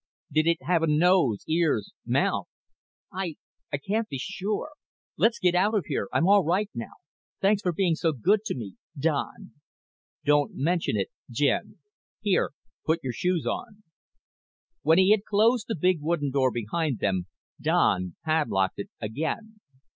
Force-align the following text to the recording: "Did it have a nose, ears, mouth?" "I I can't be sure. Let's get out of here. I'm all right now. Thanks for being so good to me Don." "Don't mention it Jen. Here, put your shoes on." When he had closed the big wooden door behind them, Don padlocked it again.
"Did 0.31 0.47
it 0.47 0.63
have 0.63 0.81
a 0.81 0.87
nose, 0.87 1.43
ears, 1.47 1.93
mouth?" 2.07 2.47
"I 3.13 3.35
I 3.71 3.77
can't 3.77 4.07
be 4.09 4.17
sure. 4.17 4.71
Let's 5.15 5.37
get 5.37 5.53
out 5.53 5.75
of 5.75 5.85
here. 5.85 6.07
I'm 6.11 6.27
all 6.27 6.43
right 6.43 6.71
now. 6.73 6.93
Thanks 7.39 7.61
for 7.61 7.71
being 7.71 7.93
so 7.93 8.11
good 8.11 8.43
to 8.45 8.55
me 8.55 8.77
Don." 8.97 9.51
"Don't 10.25 10.55
mention 10.55 10.97
it 10.97 11.09
Jen. 11.29 11.77
Here, 12.19 12.53
put 12.83 13.03
your 13.03 13.13
shoes 13.13 13.45
on." 13.45 13.83
When 14.81 14.97
he 14.97 15.11
had 15.11 15.23
closed 15.23 15.65
the 15.69 15.75
big 15.75 15.99
wooden 16.01 16.31
door 16.31 16.49
behind 16.49 16.97
them, 16.97 17.27
Don 17.61 18.15
padlocked 18.25 18.79
it 18.79 18.89
again. 18.99 19.59